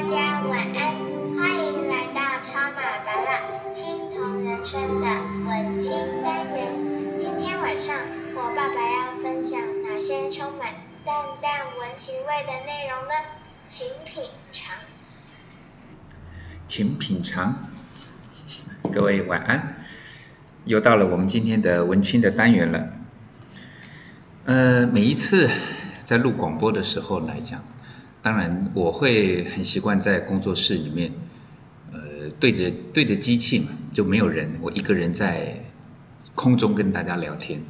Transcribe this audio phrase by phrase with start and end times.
[0.00, 0.96] 大家晚安，
[1.36, 5.06] 欢迎来到超马爸爸青铜人生的
[5.46, 7.18] 文青单元。
[7.18, 7.94] 今天晚上
[8.34, 10.72] 我爸爸要分享哪些充满
[11.04, 13.12] 淡淡文情味的内容呢？
[13.66, 14.74] 请品尝。
[16.66, 17.68] 请品尝。
[18.90, 19.84] 各位晚安，
[20.64, 22.88] 又到了我们今天的文青的单元了。
[24.46, 25.50] 呃，每一次
[26.06, 27.62] 在录广播的时候来讲。
[28.22, 31.10] 当然，我会很习惯在工作室里面，
[31.90, 31.98] 呃，
[32.38, 35.64] 对着对着机器嘛，就没有人，我一个人在
[36.34, 37.62] 空中跟大家聊天，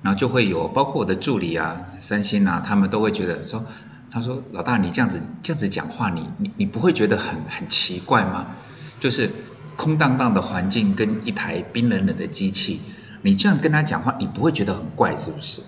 [0.00, 3.66] 然后就会有包括我的助理啊、三星啊，他们都会觉得说，
[4.12, 8.54] 他说老大你这样子这样子讲话，你你你不会觉得很很奇怪吗？
[9.00, 9.28] 就是
[9.76, 12.80] 空荡荡的环境跟一台冰冷冷的机器，
[13.22, 15.62] 你这样跟他讲话，你不会觉得很怪是不是？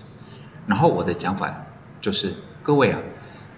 [0.65, 1.65] 然后我的讲法
[1.99, 3.01] 就是各位啊。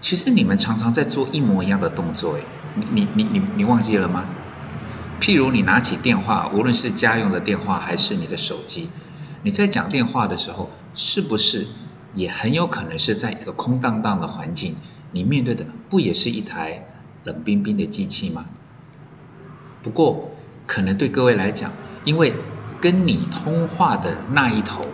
[0.00, 4.30] 其实你们常常在做一模一样的动作，诶，你你你你你忘记了吗？
[5.20, 8.88] 譬如你拿起电话，无论是家用的电话还是你的手机，
[9.42, 11.66] 你在讲电话的时候，是不是
[12.14, 14.76] 也很有可能是在一个空荡荡的环境，
[15.12, 16.86] 你面对的不也是一台
[17.24, 18.46] 冷冰冰的机器吗？
[19.82, 20.30] 不过，
[20.66, 21.72] 可能对各位来讲，
[22.04, 22.32] 因为
[22.80, 24.86] 跟你通话的那一头，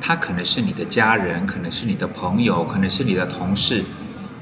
[0.00, 3.84] 他可能是你的家人，可能是你的朋友，可能是你的同事。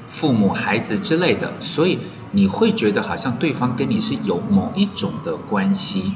[0.07, 1.99] 父母、孩子之类的，所以
[2.31, 6.13] 你会觉得好像对方跟你是有某一种的关系，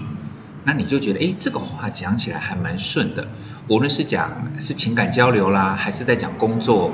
[0.63, 3.27] 那你就觉得，哎，这个话讲起来还蛮顺的。
[3.67, 6.93] 无论是讲是情感交流啦，还是在讲工作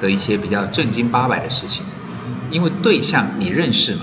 [0.00, 1.84] 的一些比较正经八百的事情，
[2.50, 4.02] 因为对象你认识嘛，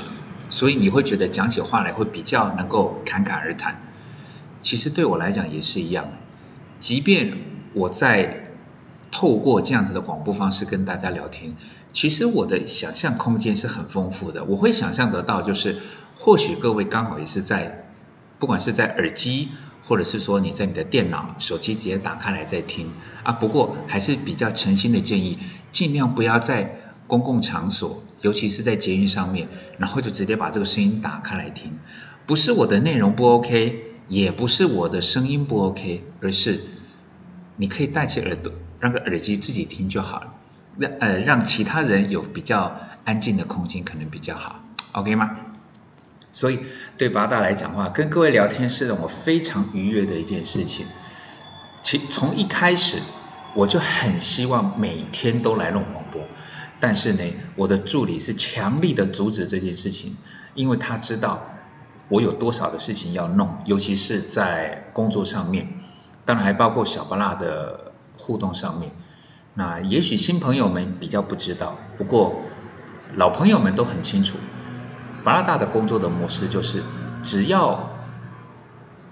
[0.50, 3.82] 所以你会觉得讲起话来会比较能够侃侃而谈。
[4.62, 6.08] 其实对我来讲也是一样，
[6.80, 7.38] 即便
[7.74, 8.42] 我在。
[9.12, 11.54] 透过这样子的广播方式跟大家聊天，
[11.94, 14.44] 其实我的想象空间是很丰富的。
[14.44, 15.78] 我会想象得到，就是
[16.18, 17.88] 或许各位刚好也是在，
[18.40, 19.50] 不管是在耳机，
[19.88, 22.90] 或者是说你在你的电脑、手机直接打开来在听
[23.24, 23.32] 啊。
[23.32, 25.40] 不过还是比较诚心的建议，
[25.72, 29.48] 尽量不要在公共场所，尤其是在捷运上面，
[29.78, 31.78] 然后就直接把这个声音打开来听。
[32.26, 36.60] 不是我的内容不 OK，也不是我的声音不 OK，而是
[37.56, 38.52] 你可以戴起耳朵。
[38.80, 40.34] 让个耳机自己听就好了，
[40.78, 42.76] 让呃让其他人有比较
[43.06, 45.38] 安静的空间可能比较好，OK 吗？
[46.32, 46.60] 所以
[46.98, 50.86] 对八大来讲话，跟各位聊天是让我非常愉悦的一件事情。
[51.82, 52.98] 其从一开始
[53.56, 56.22] 我就很希望每天都来弄广播，
[56.82, 57.24] 但是呢，
[57.56, 60.18] 我的助理是强力的阻止这件事情，
[60.54, 61.46] 因为他知道
[62.10, 65.70] 我有多少的事情要弄，尤其是在工作上面，
[66.26, 67.94] 当然还包括小巴拉的。
[68.18, 68.92] 互动上面，
[69.54, 72.42] 那也许新朋友们比较不知道，不过
[73.16, 74.38] 老朋友们都很清楚。
[75.24, 76.84] 巴拉大的工作的模式就是，
[77.24, 77.90] 只要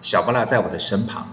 [0.01, 1.29] 小巴拉在我的身旁，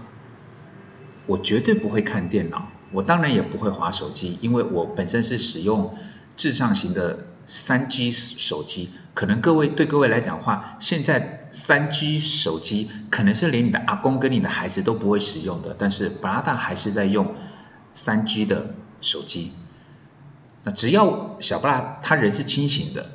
[1.27, 5.95] 我绝对不会看电脑，我当然也不会划手机，因为我本身是使用
[6.35, 8.89] 智障型的三 G 手机。
[9.13, 17.35] 可能各位对各位来讲的话，现在三 G 手机可能是连你的阿公跟你的孩子都不会使用的，但是巴拉大还是在用。
[17.93, 19.51] 三 G 的手机，
[20.63, 23.11] 那只要小布拉他人是清醒的，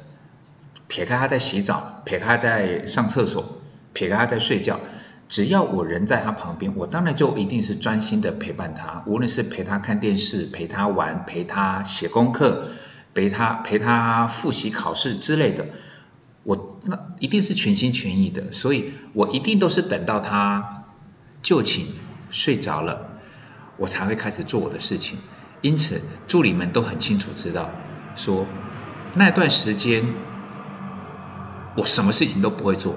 [0.89, 3.59] 撇开他在洗澡，撇开他在上厕所，
[3.93, 4.81] 撇开他在睡觉，
[5.29, 12.69] 只要我人在他旁边，我当然就一定是专心的陪伴他，无论是陪他看电视、陪他玩、陪他写功课、
[13.15, 15.67] 陪他陪他复习考试之类的，
[16.43, 20.85] 我那一定是全心全意的，所以我一定都是等到他
[21.43, 21.87] 就寝
[22.31, 23.16] 睡着了。
[23.77, 25.19] 我才会开始做我的事情，
[25.61, 27.71] 因此助理们都很清楚知道，
[28.15, 28.47] 说
[29.15, 30.05] 那段时间
[31.77, 32.95] 我什么事情都不会做，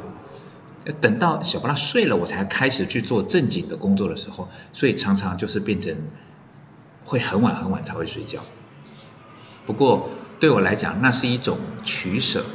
[1.01, 5.95] 等到小巴拉睡了，我才开始去做正经的工作的时候，所以常常就是变成
[7.05, 8.39] 会很晚很晚才会睡觉。
[9.65, 10.09] 不过
[10.39, 12.45] 对我来讲，那是一种取舍。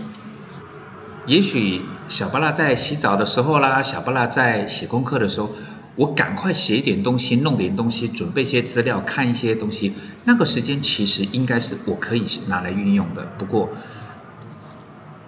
[1.26, 5.50] 也许小巴拉在洗澡的时候啦，小巴拉在写功课的时候。
[5.96, 9.92] 我赶快写一点东西，弄点东西，准备一些资料，看一些东西。
[10.24, 13.24] 那个时间其实应该是我可以拿来运用的。
[13.38, 13.70] 不过，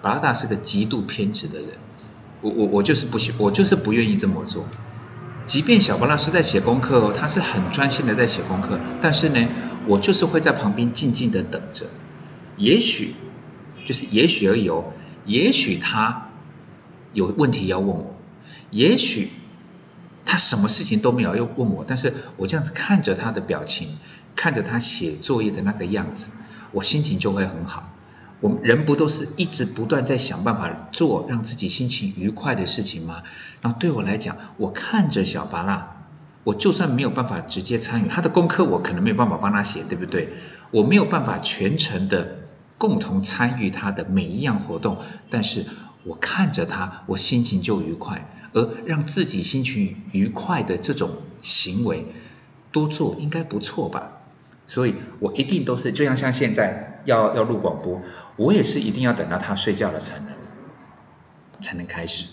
[0.01, 1.69] 巴拉达是个极度偏执的人，
[2.41, 4.65] 我我我就是不喜，我就是不愿意这么做。
[5.45, 9.47] 即便小巴拉是在写功课哦，他是很专心的在写功课，但是呢，
[9.87, 11.85] 我就是会在旁边静静的等着。
[12.57, 13.13] 也许，
[13.85, 14.91] 就是也许而已哦，
[15.23, 16.29] 也许他
[17.13, 18.17] 有问题要问我，
[18.69, 19.29] 也许。
[20.27, 23.97] 他什么事情都没有又问我，但是我这样子看着他的表情，
[24.35, 26.33] 看着他写作业的那个样子，
[26.73, 27.93] 我心情就会很好。
[28.41, 33.23] 我们人不都是一直不断在想办法做让自己心情愉快的事情吗？
[33.61, 35.95] 然后对我来讲，我看着小巴拉，
[36.43, 40.33] 我就算没有办法直接参与他的功课，我可能没有办法帮他写，对不对？
[40.71, 42.39] 我没有办法全程的
[42.77, 44.97] 共同参与他的每一样活动，
[45.29, 45.65] 但是
[46.03, 48.29] 我看着他，我心情就愉快。
[48.57, 51.11] 而让自己心情愉快的这种
[51.41, 52.05] 行为
[52.71, 54.13] 多做，应该不错吧？
[54.67, 58.01] 所以我一定都是，就像像现在要要录广播，
[58.35, 60.27] 我也是一定要等到他睡觉了才能
[61.61, 62.27] 才能开始。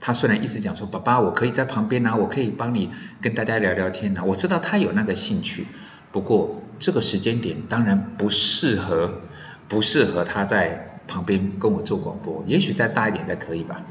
[0.00, 2.90] 他虽然一直讲说，爸爸，我可以在旁边啊，我可以帮你
[3.20, 5.66] 跟大家聊聊天啊，我知道他有那个兴趣，
[6.12, 9.22] 不过这个时间点当然不适合，
[9.68, 12.44] 不适合他在旁边跟我做广播。
[12.46, 13.82] 也许再大一点再可以吧。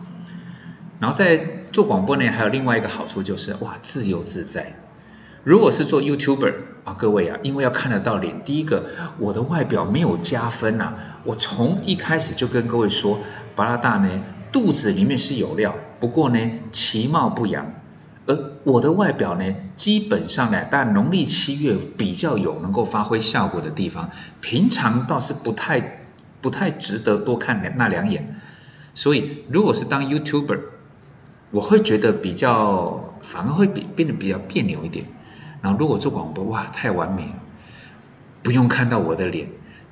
[0.99, 4.77] 然后在做广播呢，还有另外一个好处就是，哇，自由自在。
[5.43, 6.53] 如果是做 YouTuber
[6.85, 8.85] 啊，各位啊，因为要看得到脸，第一个，
[9.19, 10.93] 我的外表没有加分呐。
[11.25, 13.19] 我从一开始就跟各位说，
[13.57, 14.09] 巴拉大呢，
[14.53, 16.39] 肚子里面是有料，不过呢，
[16.71, 17.73] 其貌不扬。
[18.25, 25.99] 而我的外表呢，基本上呢，但农历七月比较有能够发挥效果的地方，平常倒是不太
[26.39, 28.39] 不太值得多看那两眼。
[28.93, 30.59] 所以，如果是当 YouTuber，
[31.55, 35.05] 我会觉得比较，反而会变变得比较别扭一点。
[35.61, 37.35] 然后如果做广播，哇，太完美了，
[38.43, 39.47] 不用看到我的脸，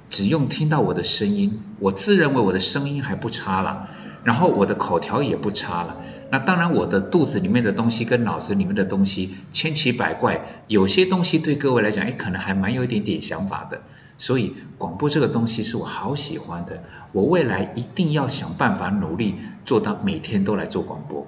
[0.09, 3.87] 只用听到我的声音，我自认为我的声音还不差了，
[4.25, 6.01] 然后我的口条也不差了。
[6.31, 13.83] 那当然，我的肚子里面的东西跟脑子里面的东西千奇百怪，有些东西对各位来讲，哎，可能还蛮有一点点想法的。
[14.17, 16.83] 所以广播这个东西是我好喜欢的，
[17.13, 21.25] 我未来一定要想办法努力做到每天都来做广播。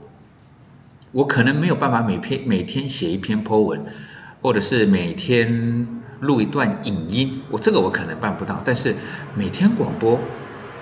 [1.16, 3.86] 我可能没有办法每篇每天写一篇 po 文，
[4.42, 5.88] 或者是每天
[6.20, 8.62] 录一段影音，我这个我可能办不到。
[8.66, 8.94] 但是
[9.34, 10.20] 每天广播，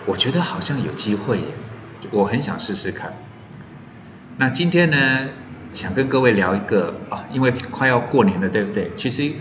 [0.07, 1.45] 我觉得好像有机会耶，
[2.09, 3.13] 我很想试试看。
[4.38, 5.30] 那今天呢，
[5.71, 8.89] 想跟各位聊一个啊，因为快要过年了，对不对？
[8.95, 9.31] 其实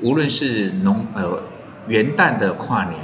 [0.00, 1.44] 无论是农呃
[1.86, 2.98] 元旦的跨年，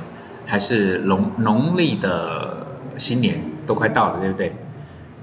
[0.47, 2.67] 还是农农历的
[2.99, 4.53] 新年，都快到了，对不对？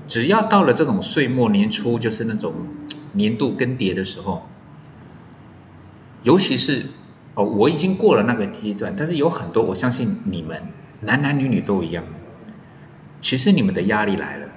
[0.08, 2.54] 只要到了这种岁末年初，就是那种
[3.14, 4.48] 年度更迭的时候，
[6.22, 6.86] 尤其是
[7.36, 10.64] 哦，我已经过了那个阶段，但是有很多，我相信你们
[11.02, 12.04] 男男女女都一样。
[13.20, 14.48] 其实你们的压力来了，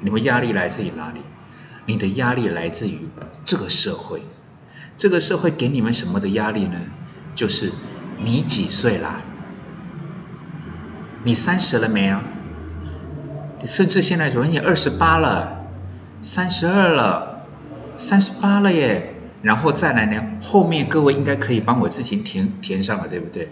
[0.00, 1.20] 你们压力来自于哪里？
[1.86, 2.98] 你的压力来自于
[3.44, 4.22] 这个社会，
[4.96, 6.80] 这个社会给你们什么的压力呢？
[7.34, 7.72] 就是
[8.22, 9.22] 你几岁啦？
[11.24, 12.18] 你三十了没有？
[13.64, 15.66] 甚至现在说你二十八了，
[16.20, 17.46] 三十二了，
[17.96, 20.22] 三十八了耶，然后再来呢？
[20.42, 23.50] 后面各位应该可以帮我自行填填上了，对不对？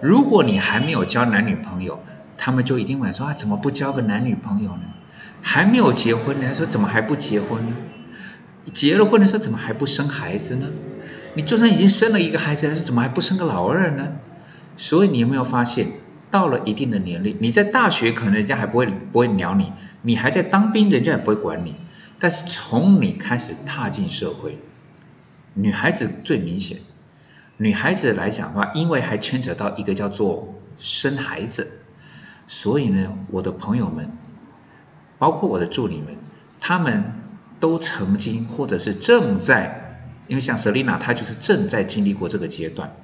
[0.00, 2.00] 如果你还没有交男女朋友，
[2.36, 4.82] 他们就一定会说啊，怎么不交个男女朋友呢？
[5.42, 7.76] 还没有结婚呢，说怎么还不结婚呢？
[8.72, 10.68] 结了婚的时候怎么还不生孩子呢？
[11.34, 14.12] 你就算已经生了一个孩子了，说怎么还不生个老二呢？
[14.76, 15.88] 所以你有没有发现？
[16.34, 19.72] 到了一定的年龄，你在大学可能人家还不会不会鸟你，
[20.02, 21.76] 你还在当兵，人家也不会管你。
[22.18, 24.58] 但是从你开始踏进社会，
[25.54, 26.78] 女孩子最明显，
[27.56, 31.68] 女孩子来讲的话，因为还牵扯到一个叫做生孩子，
[32.48, 34.10] 所以呢，我的朋友们，
[35.18, 36.16] 包括我的助理们，
[36.58, 37.12] 他们
[37.60, 42.96] 都曾经或者是正在，因为像 Selina，她就是正在经历过这个阶段。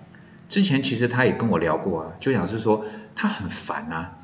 [0.49, 4.19] 之前其实她也跟我聊过啊，就想是说他很烦啊，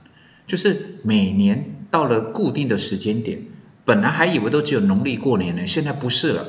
[0.46, 3.40] 就是每年到了固定的时间点，
[3.84, 6.46] 本来还以为都只有农历过年呢，现在不是了，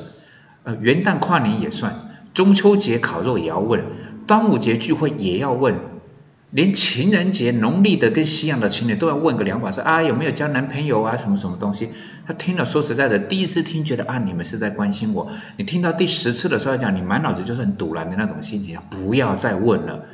[0.63, 3.83] 呃元旦跨年也算，中秋节烤肉也要问，
[4.25, 5.75] 端午节聚会也要问。
[6.49, 11.89] 连情人节农历的跟西洋的情人，都要问个两把，说啊有没有交男朋友啊什么什么东西？
[12.25, 15.29] 他听了说实在的，第一次听觉得啊你们是在关心我。
[15.57, 20.05] 你听到第十次的时候讲，你满脑子就是很堵然的那种心情，不要再问了。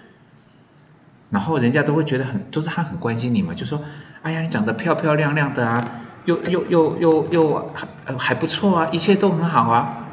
[1.33, 3.81] 然后人家都会觉得很，都是他很关心你嘛，就说
[4.21, 7.87] 哎呀你长得漂漂亮亮的啊，又又又又又还
[8.19, 10.07] 还不错啊，一切都很好啊，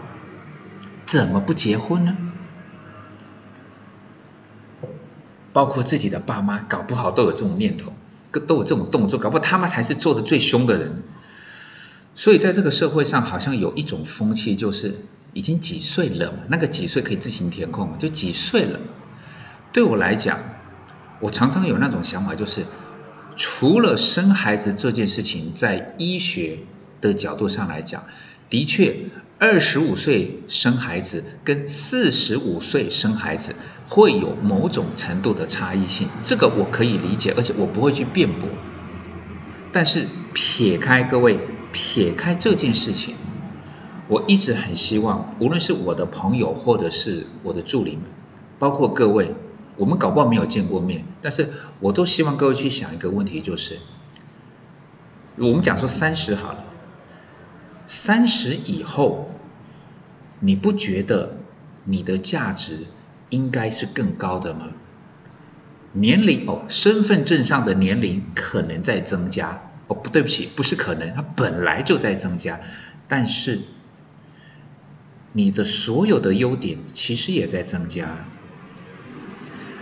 [1.04, 2.16] 怎么不结婚呢？
[5.52, 7.92] 包括自己的爸妈，搞不好都有这种念头，
[8.46, 11.02] 都有这种动作，搞不好他们才是做的最凶的人。
[12.14, 14.94] 所以在这个社会上，好像有一种风气，就是
[15.34, 18.80] 已经几岁了嘛，那个几岁可以自行填空嘛，就几岁了。
[19.72, 20.38] 对我来讲，
[21.20, 22.64] 我常常有那种想法，就是
[23.36, 26.58] 除了生孩子这件事情，在医学
[27.00, 28.04] 的角度上来讲，
[28.48, 28.96] 的确，
[29.38, 33.54] 二十五岁生孩子跟四十五岁生孩子
[33.86, 38.48] 会有某种程度的差异性，这个我可以理解，而且我不会去辩驳。
[39.72, 41.38] 但是撇开各位，
[41.72, 43.14] 撇开这件事情，
[44.08, 48.02] 我一直很希望，无论是我的朋友或者是我的助理们，
[48.58, 49.32] 包括各位，
[49.80, 51.48] 我们搞不好没有见过面，但是
[51.80, 53.78] 我都希望各位去想一个问题，就是
[55.36, 56.64] 我们讲说三十好了。
[57.86, 59.30] 三十以后，
[60.40, 61.38] 你不觉得
[61.84, 62.80] 你的价值
[63.30, 64.68] 应该是更高的吗？
[65.94, 72.60] 年龄哦，身份证上的年龄可能在增加哦，不对不起，不是可能，它本来就在增加。
[73.08, 73.60] 但是
[75.32, 78.26] 你的所有的优点其实也在增加，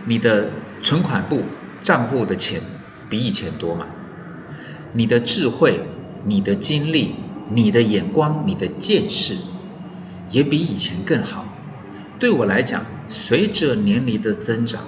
[0.08, 0.50] 你的
[0.82, 1.42] 存款簿
[1.82, 2.62] 账户的钱
[3.08, 3.86] 比以前多嘛？
[4.92, 5.82] 你的智慧，
[6.24, 7.14] 你的精力。
[7.50, 9.34] 你的眼光、你的见识
[10.28, 11.46] 也比以前更好。
[12.18, 14.82] 对我来讲，随着年龄的增长，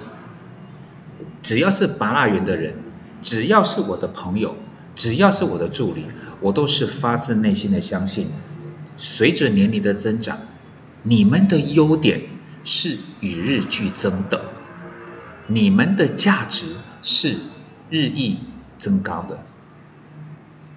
[1.41, 2.75] 只要是拔蜡园的人，
[3.23, 4.57] 只要是我的朋友，
[4.95, 6.05] 只要是我的助理，
[6.39, 8.27] 我都是发自内心的相信，
[8.95, 10.37] 随着年龄的增长，
[11.01, 12.21] 你们的优点
[12.63, 14.45] 是与日俱增的，
[15.53, 16.67] 你们的价值
[17.01, 17.35] 是
[17.89, 18.39] 日益
[18.77, 19.43] 增高的。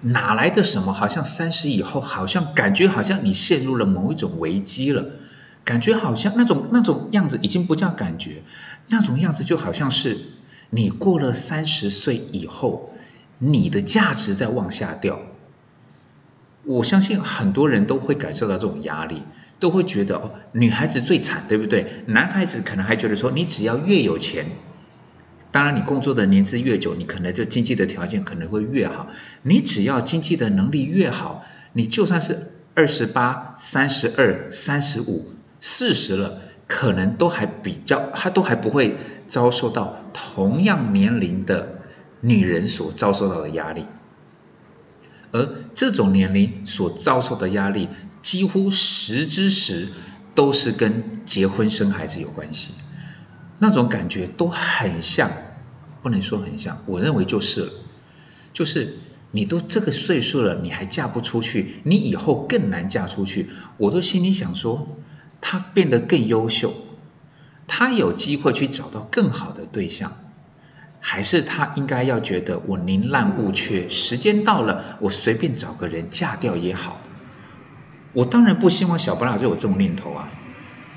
[0.01, 0.93] 哪来的什么？
[0.93, 5.05] 好像三十以后，好像感觉好像你陷入了某一种危机了，
[5.63, 8.43] 感觉好像那种那种样子已经不叫感觉，
[8.87, 10.17] 那种样子就好像是
[10.69, 12.93] 你过了三十岁以后，
[13.39, 15.19] 你的价值在往下掉。
[16.63, 19.23] 我相信很多人都会感受到这种压力，
[19.59, 22.03] 都会觉得哦，女孩子最惨，对不对？
[22.07, 24.45] 男孩子可能还觉得说，你只要越有钱。
[25.51, 29.07] 当然，你工作的年资越久，你可能就经济的条件可能会越好。
[29.41, 35.29] 你只要经济的能力越好，你就算是二十八、三十二、三十五、
[35.61, 38.97] 四十了，可能都还比较，他都还不会
[39.29, 41.79] 遭受到同样年龄的
[42.19, 43.85] 女人所遭受到的压力。
[45.31, 47.87] 而这种年龄所遭受的压力，
[48.25, 49.87] 几乎十之十
[50.33, 52.71] 都是跟结婚生孩子有关系。
[53.59, 55.29] 那种感觉都很像，
[56.01, 57.71] 不能说很像，我认为就是了，
[58.51, 58.97] 就是
[59.29, 63.51] 你都这个岁数了，你还嫁不出去，你以后更难嫁出去。
[63.77, 64.97] 我都心里想说，
[65.39, 66.73] 他变得更优秀，
[67.67, 70.17] 他有机会去找到更好的对象，
[70.99, 76.99] 还是他应该要觉得我宁滥勿缺，时间到了，我随便找个人嫁掉也好。
[78.15, 80.29] 我当然不希望小巴拉就有这种念头啊。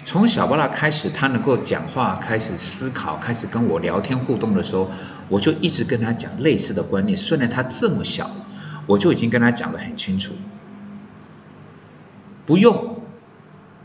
[0.04, 4.90] 从小巴拉开始，他能够讲话、开始思考、开始跟我聊天互动的时候，
[5.28, 7.14] 我就一直跟他讲类似的观念。
[7.14, 8.30] 虽然他这么小，
[8.86, 10.32] 我就已经跟他讲得很清楚，
[12.46, 13.02] 不用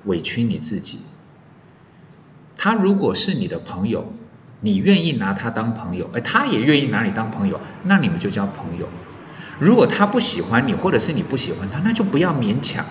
[0.05, 0.99] 委屈你自己。
[2.55, 4.13] 他如果是你的朋友，
[4.61, 8.87] 你愿意拿他当朋友，而他也愿意拿你当朋友，那你们就交朋友。
[9.59, 12.85] 如果他不喜欢你，或者是你不喜欢他，那就不要勉强。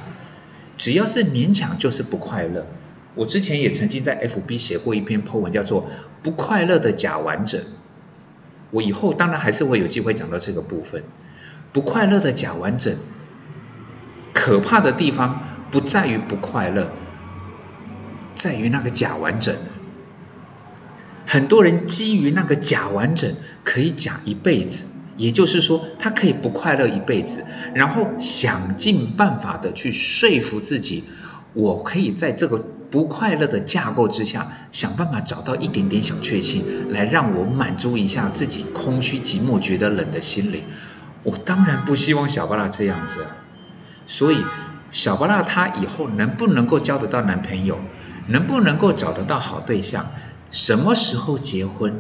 [0.82, 2.66] 只要是勉强，就是不快乐。
[3.14, 5.84] 我之前也曾经在 FB 写过一篇 po 文，叫做
[6.24, 7.60] 《不快乐的假完整》。
[8.72, 11.04] 我以后当然还是会有机会讲到这个部分。
[11.72, 12.96] 不快乐的假完整，
[14.34, 16.90] 可怕的地方不在于不快乐，
[18.34, 19.54] 在于那个假完整。
[21.28, 31.04] 很多人基于那个假完整可以假一辈子，也就是说，他可以不快乐一辈子，然后想尽办法的去说服自己，
[31.54, 32.64] 我可以在这个。
[32.92, 40.61] 不快乐的架构之下，想办法找到一点点小确幸，来让我满足一下自己空虚、寂寞、觉得冷的心灵。
[41.23, 43.25] 我当然不希望小巴拉这样子，
[44.04, 44.45] 所以
[44.90, 47.81] 小巴拉她以后能不能够交得到男朋友，
[48.28, 50.11] 能不能够找得到好对象，
[50.50, 51.95] 什么时候结婚，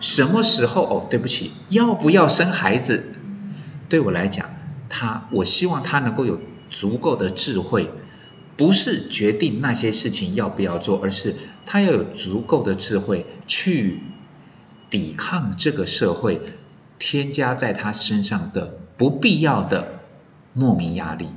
[0.00, 3.04] 什么时候哦，对不起，要不要生孩子？
[3.88, 4.50] 对我来讲，
[4.88, 6.40] 他我希望他能够有
[6.70, 7.90] 足够的智慧。
[8.56, 14.00] 不是决定那些事情要不要做，而是他要有足够的智慧去
[14.90, 16.42] 抵抗这个社会
[16.98, 20.00] 添加在他身上的不必要的
[20.54, 21.28] 莫名压力。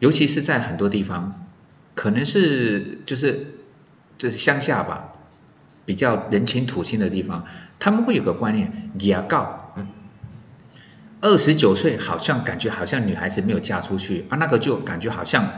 [0.00, 1.46] 尤其是在很多地方，
[1.94, 3.54] 可能是就是
[4.18, 5.11] 就是乡下吧，
[5.84, 7.44] 比较人情土亲的地方，
[7.78, 9.58] 他们会有个观念，牙告。
[11.20, 15.48] 二十九岁好像感觉好像女孩子没有嫁出去啊，那个就感觉好像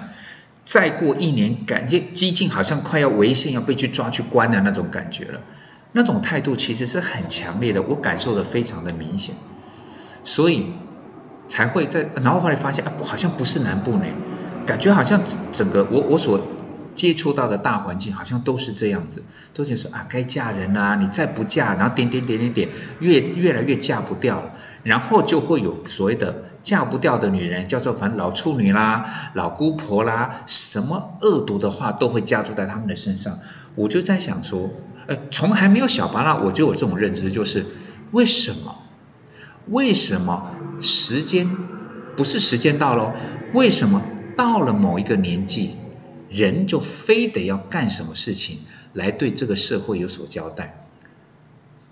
[0.66, 5.40] 再过一年，感觉激进好像快要违宪要被去抓去关的那种感觉了。
[5.92, 9.36] 那种态度其实是很强烈的，我感受的非常的明显。
[10.22, 10.66] 所以
[11.48, 14.04] 才会在，然后后来发现啊，好像不是南部呢，
[14.66, 16.40] 感觉好像整个我我所
[16.94, 19.22] 接触到的大环境好像都是这样子，
[19.52, 22.68] 都觉得说啊，该嫁人啦，你再不嫁，然后点点点点点，
[23.00, 33.38] 越越来越嫁不掉了，然后就会有所谓的嫁不掉的女人，叫做反正老处女啦、老姑婆啦，什么恶毒的话都会加注在他们的身上。
[33.74, 34.70] 我就在想说，
[35.06, 37.66] 呃，从还没有小巴拉，我就有这种认知，就是
[38.12, 38.76] 为什么？
[39.66, 41.48] 为什么时间
[42.16, 43.14] 不是时间到了？
[43.54, 44.02] 为什么
[44.36, 45.74] 到了某一个年纪？
[46.34, 48.58] 人就非得要干什么事情
[48.92, 50.84] 来对这个社会有所交代，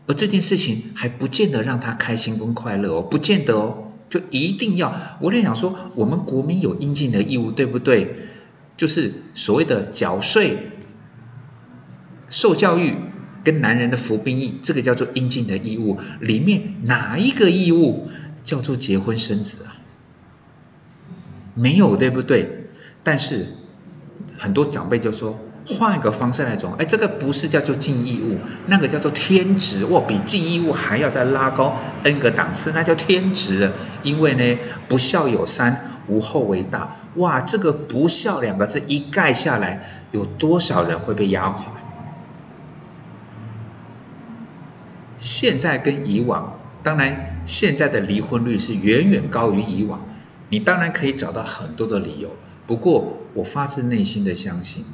[0.07, 5.17] 而这件事情还不见得让他开心跟快乐哦，不见得哦，就一定要。
[5.21, 8.17] 我在想说，我们国民有应尽的义务，对不对？
[8.77, 10.57] 就是所谓的缴税、
[12.29, 12.95] 受教育
[13.45, 16.01] 跟男人的服兵役，这个叫做应尽的义务。
[16.21, 18.11] 里面哪一个义务
[18.43, 19.79] 叫做结婚生子啊？
[21.55, 22.67] 没有，对不对？
[23.05, 23.47] 但是。
[24.39, 33.71] 很多长辈就说，换一个方式来讲，哎，这个不是叫做尽义务，那个叫做天职，哇，比尽义务还要再拉高 n 个档次，那叫天职。
[34.03, 34.59] 因为呢，
[34.89, 36.97] 不孝有三，无后为大。
[37.15, 41.65] 哇，这个不孝两个字一盖下来，有多少人会被压垮？
[45.17, 50.01] 现在跟以往，当然现在的离婚率是远远高于以往，
[50.49, 52.31] 你当然可以找到很多的理由。
[52.73, 54.87] 不过，我发自内心的相信，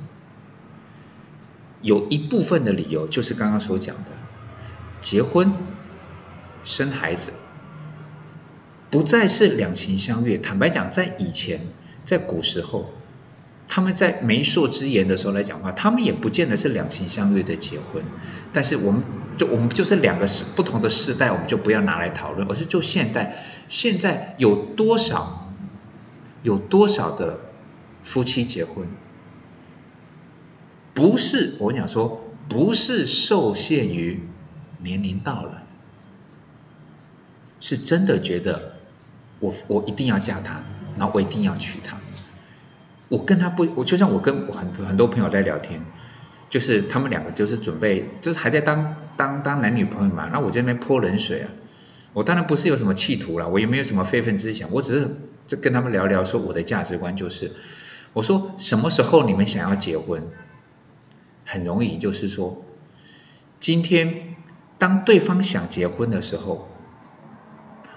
[1.80, 4.10] 有一部分的理由就是刚刚所讲的，
[5.00, 5.52] 结婚、
[6.64, 7.30] 生孩子，
[8.90, 10.38] 不再是两情相悦。
[10.38, 11.60] 坦白讲，在以前，
[12.04, 12.90] 在古时候，
[13.68, 18.02] 他们在媒妁之言的时候来讲话，他们也不见得是两情相悦的结婚。
[18.52, 19.04] 但是，我们
[19.36, 23.36] 就我们就是两个世不同的世代，我们就不要拿来讨论，而是就现代，
[23.68, 25.52] 现在有多少，
[26.42, 27.46] 有多少的。
[28.02, 28.88] 夫妻结婚，
[30.94, 34.20] 不是我想说，不是受限于
[34.82, 35.62] 年龄到了，
[37.60, 38.74] 是真的觉得
[39.40, 40.62] 我我一定要嫁他，
[40.96, 41.98] 然后我一定要娶她。
[43.08, 45.82] 我跟他不，我就像我跟我很很多朋友在聊天，
[46.50, 50.28] 就是他们两个就是准备，就是还在当当当男女朋友嘛。
[50.32, 51.50] 那我这边泼冷水啊，
[52.12, 57.52] 我当然不是有什么企图了，我也没有什么非分之想，我只是就跟他们聊聊，说我的价值观就是。
[58.12, 60.22] 我说什么时候你们想要结婚？
[61.44, 62.62] 很容易，就是说，
[63.58, 64.36] 今天
[64.76, 66.68] 当对方想结婚的时候，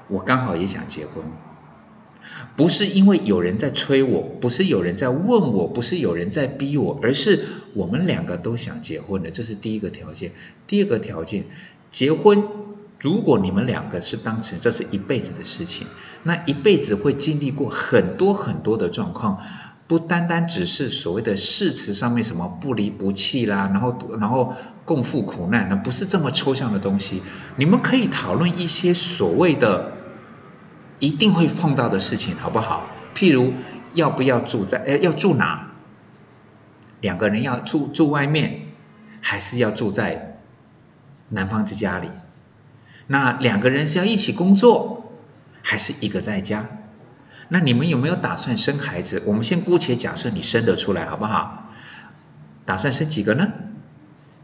[0.07, 1.25] 我刚好也想结婚，
[2.55, 10.31] 不是因为有人在催我，不是有人在问我，不是有人在逼我，而是我们两个都想结婚的，这是第一个条件。
[10.65, 11.43] 第二个条件，
[11.89, 12.45] 结婚，
[12.99, 15.87] 如果你们两个是当成这是一辈子的事情，
[16.23, 19.41] 那一辈子会经历过很多很多的状况。
[19.91, 27.21] 不单单只是所谓的誓词上面什么不离不弃啦，然后然后共赴苦难，那不是这么抽象的东西。
[27.57, 29.91] 你们可以讨论一些所谓的
[30.99, 32.87] 一定会碰到的事情，好不好？
[33.13, 33.51] 譬如
[33.93, 35.73] 要不要住在，哎，要住哪？
[37.01, 38.67] 两个人要住住外面，
[39.19, 40.39] 还是要住在
[41.27, 42.07] 男方之家里？
[43.07, 45.11] 那两个人是要一起工作，
[45.61, 46.65] 还是一个在家？
[47.53, 49.21] 那你们有没有打算生孩子？
[49.25, 51.69] 我们先姑且假设你生得出来，好不好？
[52.63, 53.51] 打算生几个呢？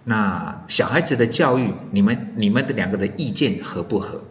[0.04, 4.26] 那小孩子的教育，你们你们的两个的意见合不合？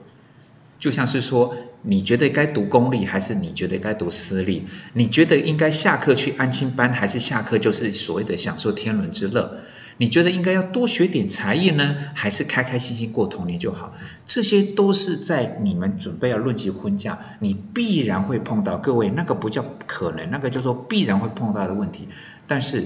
[0.78, 4.66] 就像是说，你觉得该读公立，还是你觉得该读私立？
[4.92, 9.60] 你觉得应该下课去安亲班，还是下课就是所谓的享受天伦之乐？
[9.98, 13.94] 你觉得应该要多学点才艺呢，还是开开心心过童年就好？
[14.26, 18.76] 这些都是在你们准备要论及婚嫁，你必然会碰到。
[18.76, 22.08] 各位，那个不叫可能，那个叫做必然会碰到的问题。
[22.46, 22.84] 但是，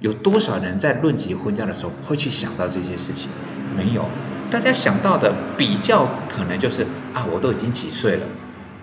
[0.00, 3.30] 有多少人在论及婚嫁的时候会去想到这些事情？
[3.76, 4.04] 没有。
[4.50, 6.84] 大家想到的比较可能就是
[7.14, 8.26] 啊，我都已经几岁了，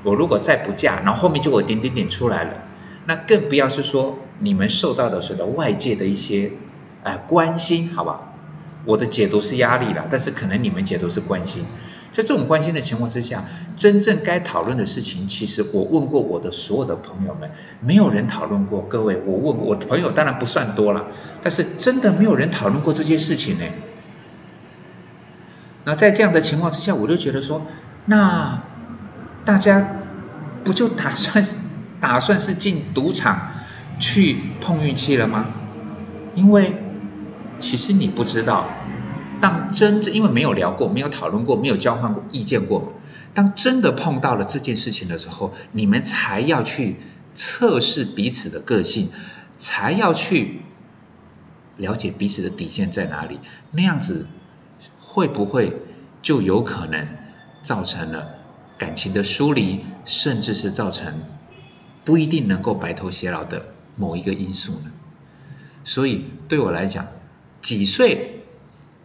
[0.03, 2.53] 我如果再不嫁，然后后面就有点点点出来了。
[3.05, 6.53] 那更不要是说你们受到的所的外界的一些。
[7.04, 8.20] 哎，关心，好吧，
[8.86, 11.66] 我的解读是压力了，但是可能你们解读是关心。
[12.12, 18.82] 在这种关心的情况之下，真正该讨论的事情，其实我问过我的所有的朋友们，没有人讨论过。
[18.82, 21.06] 各位，我问我朋友当然不算多了，
[21.44, 23.66] 但是真的没有人讨论过这些事情呢。
[25.86, 27.62] 那在这样的情况之下，我就觉得说，
[28.06, 28.64] 那
[29.46, 29.88] 大家
[30.64, 31.46] 不就打算
[32.02, 33.52] 打算是进赌场
[34.00, 35.46] 去碰运气了吗？
[36.34, 36.74] 因为。
[37.60, 38.67] 其实你不知道，
[39.41, 42.93] 当真正因为没有聊过、没有讨论过、没有交换过意见过，
[43.34, 46.98] 当真的碰到了这件事情的时候，你们才要去
[47.36, 49.10] 测试彼此的个性，
[49.58, 50.62] 才要去
[51.78, 53.39] 了解彼此的底线在哪里。
[53.72, 54.28] 那样子
[55.00, 55.78] 会不会
[56.22, 57.08] 就有可能
[57.62, 58.30] 造成了
[58.78, 61.13] 感情的疏离，甚至是造成
[62.04, 64.91] 不一定能够白头偕老的某一个因素呢？
[65.86, 67.08] 所以对我来讲，
[67.62, 68.36] 几岁？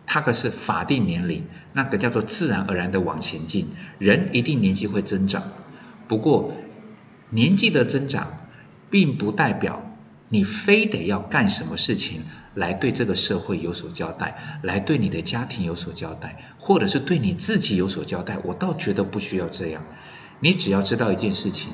[0.07, 3.69] 它可是法定年龄，那个叫做自然而然的往前进。
[3.99, 5.43] 人一定年纪会增长，
[6.09, 6.53] 不过
[7.31, 8.47] 年纪的增长，
[8.90, 9.83] 并不代表
[10.29, 12.23] 你非得要干什么事情
[12.55, 18.38] 来对这个社会有所交代，来对你的家庭有所交代，或者是对你自己有所交代。
[18.45, 19.83] 我倒觉得不需要这样。
[20.40, 21.73] 你只要知道一件事情，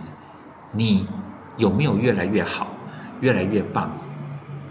[0.73, 1.05] 你
[1.57, 2.77] 有没有越来越好，
[3.21, 3.99] 越来越棒，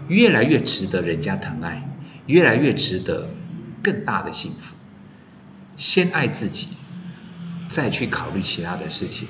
[0.08, 1.89] 越来越值得人家疼爱，
[2.26, 3.28] 越来越值得。
[3.82, 4.74] 更大的幸福，
[5.74, 6.68] 先爱自己，
[7.70, 9.26] 再去考虑其他的事情。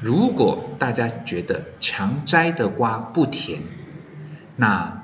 [0.00, 3.62] 如果大家觉得强摘的瓜不甜，
[4.54, 5.02] 那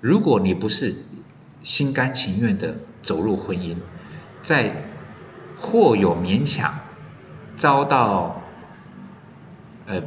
[0.00, 0.94] 如果你不是
[1.64, 3.78] 心甘情愿的走入婚姻，
[4.40, 4.84] 在
[5.56, 6.74] 或有勉强，
[7.56, 8.41] 遭到，
[9.86, 10.02] 呃，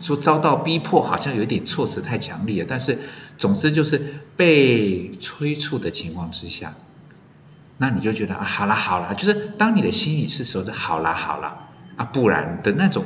[0.00, 2.98] 说遭到逼迫，好像有点措辞太强烈了，但是
[3.38, 4.00] 总之就是
[4.36, 6.74] 被催促的情况之下。
[7.78, 13.04] 那你就觉得啊，好啦好啦，就是当你的心里是说的好啦好啦啊，不然的那种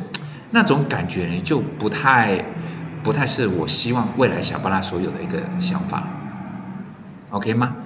[0.51, 2.45] 那种感觉呢，就不太
[3.03, 6.07] 不太是我希望未来小巴拉所有的一个想法
[7.31, 7.77] ，OK 吗？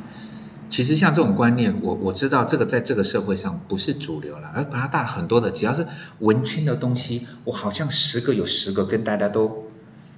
[0.70, 5.86] 其实像这种观念，我我知道这个在这个社会上不是主流了，而巴拉大很多的只要是
[6.20, 9.66] 文青的东西，我好像十个有十个跟大家都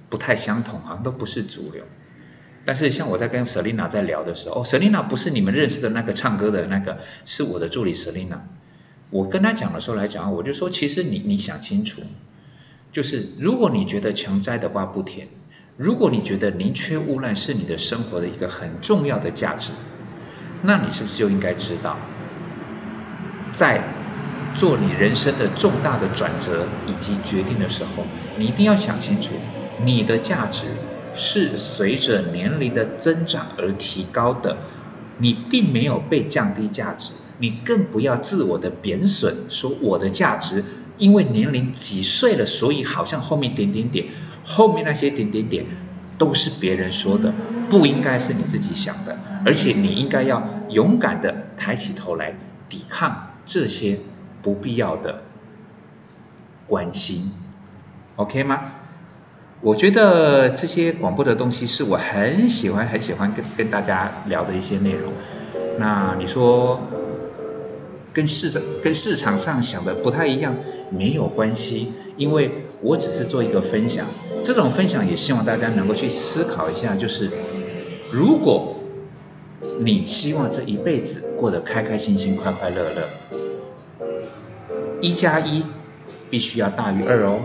[0.09, 1.83] 不太相同，好像都不是主流。
[2.65, 8.37] 但是像我在跟 Selina 在聊的时候，哦，Selina 不是你们认识的那个唱歌的那个，是我的助理 Selina。
[9.09, 12.03] 我跟他讲的时候来讲，我就说，其实你你想清楚，
[12.91, 15.27] 就是如果你觉得强摘的瓜不甜，
[15.77, 19.73] 如果你觉得宁缺毋滥是你的生活的一个很重要的价值，
[20.63, 21.97] 那你是不是就应该知道，
[23.51, 23.83] 在
[24.55, 28.05] 做你人生的重大的转折以及决定的时候，
[28.37, 29.33] 你一定要想清楚
[29.83, 30.65] 你的价值。
[31.15, 34.57] 是随着年龄的增长而提高的，
[35.19, 40.63] 你并没有被降低价值，你更不要自我的贬损，说我的价值
[40.97, 44.07] 因为年龄几岁了，所以好像后面点点点，
[44.43, 45.65] 后面那些点点点
[46.17, 47.31] 都是别人说的，
[47.69, 52.35] 不应该是你自己想的，而且你应该要勇敢的抬起头来
[52.69, 53.99] 抵抗这些
[54.41, 55.23] 不必要的
[56.67, 57.31] 关心
[58.15, 58.59] ，OK 吗？
[59.61, 65.13] 我觉得这些广播的东西是我很喜欢很喜欢跟跟大家聊的一些内容。
[65.79, 66.81] 那你说
[68.11, 70.55] 跟市场跟市场上想的不太一样，
[70.89, 74.05] 没有关系，因为我只是做一个分享。
[74.43, 77.31] 这种分享也希望大家能够去思考一下，就是
[78.11, 78.75] 如果
[79.79, 83.09] 你希望这一辈子过得开开心心、快快乐乐，
[85.01, 85.63] 一加一
[86.29, 87.39] 必须要大于二哦。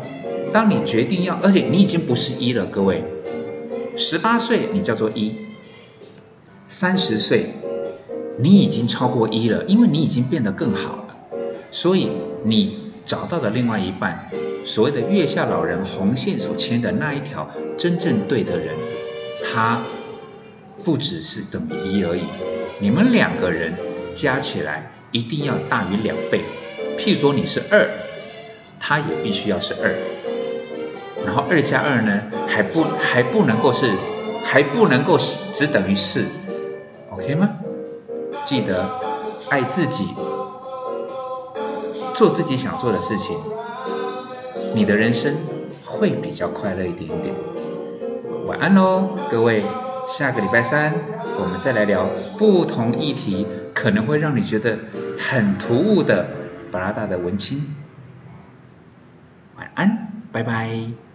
[0.52, 3.04] 当你决定要，而且你已经不是一了，各位，
[3.96, 5.36] 十八岁你叫做一，
[6.68, 7.54] 三十岁
[8.38, 11.16] 你已经超过一了，因为你已经变得更好了，
[11.70, 12.08] 所以
[12.44, 14.30] 你找到的另外一半，
[14.64, 18.74] 所谓的月下老人红线所牵的那一条真正对的人，
[19.44, 19.82] 他
[20.84, 22.24] 不只是等于一而已，
[22.78, 23.74] 你们两个人
[24.14, 26.42] 加起来一定要大于两倍，
[26.96, 27.88] 譬如说你是二，
[28.78, 29.94] 他也必须要是二。
[31.24, 33.90] 然后二加二呢，还不还不能够是，
[34.44, 36.24] 还不能够只等于四
[37.10, 37.50] ，OK 吗？
[38.44, 38.88] 记得
[39.50, 40.06] 爱自己，
[42.14, 43.36] 做自己想做的事情，
[44.74, 45.34] 你的人生
[45.84, 47.34] 会比较快乐一点点。
[48.46, 49.62] 晚安喽，各位，
[50.06, 50.94] 下个礼拜三
[51.38, 54.78] 我们再来聊不同议题，可能会让你觉得
[55.18, 56.26] 很突兀的
[56.70, 57.62] 巴拉达的文青。
[59.56, 61.07] 晚安，拜拜。